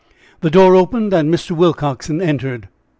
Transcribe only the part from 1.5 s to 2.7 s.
Willcoxen entered.